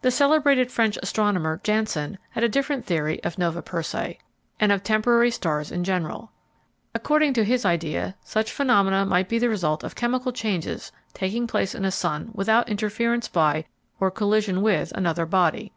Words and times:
The 0.00 0.10
celebrated 0.10 0.72
French 0.72 0.96
astronomer, 1.02 1.60
Janssen, 1.62 2.16
had 2.30 2.42
a 2.42 2.48
different 2.48 2.86
theory 2.86 3.22
of 3.22 3.36
Nova 3.36 3.60
Persei, 3.62 4.16
and 4.58 4.72
of 4.72 4.82
temporary 4.82 5.30
stars 5.30 5.70
in 5.70 5.84
general. 5.84 6.32
According 6.94 7.34
to 7.34 7.44
his 7.44 7.66
idea, 7.66 8.16
such 8.24 8.50
phenomena 8.50 9.04
might 9.04 9.28
be 9.28 9.38
the 9.38 9.50
result 9.50 9.84
of 9.84 9.94
chemical 9.94 10.32
changes 10.32 10.90
taking 11.12 11.46
place 11.46 11.74
in 11.74 11.84
a 11.84 11.90
sun 11.90 12.30
without 12.32 12.66
interference 12.70 13.28
by, 13.28 13.66
or 14.00 14.10
collision 14.10 14.62
with, 14.62 14.90
another 14.92 15.26
body. 15.26 15.74